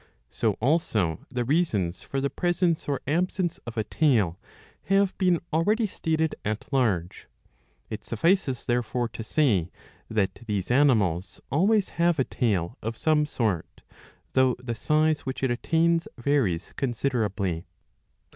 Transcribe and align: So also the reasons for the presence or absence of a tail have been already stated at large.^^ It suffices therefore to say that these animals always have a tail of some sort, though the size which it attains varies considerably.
So 0.31 0.53
also 0.53 1.27
the 1.29 1.45
reasons 1.45 2.01
for 2.01 2.19
the 2.19 2.31
presence 2.31 2.89
or 2.89 3.01
absence 3.05 3.59
of 3.67 3.77
a 3.77 3.83
tail 3.83 4.39
have 4.85 5.15
been 5.19 5.39
already 5.53 5.85
stated 5.85 6.33
at 6.43 6.65
large.^^ 6.73 7.25
It 7.91 8.03
suffices 8.03 8.65
therefore 8.65 9.07
to 9.09 9.23
say 9.23 9.69
that 10.09 10.33
these 10.47 10.71
animals 10.71 11.39
always 11.51 11.89
have 12.01 12.17
a 12.17 12.23
tail 12.23 12.79
of 12.81 12.97
some 12.97 13.27
sort, 13.27 13.83
though 14.33 14.55
the 14.57 14.73
size 14.73 15.19
which 15.27 15.43
it 15.43 15.51
attains 15.51 16.07
varies 16.17 16.73
considerably. 16.75 17.67